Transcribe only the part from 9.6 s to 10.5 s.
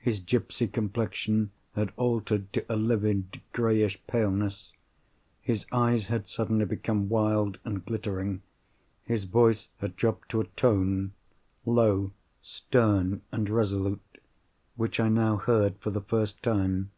had dropped to a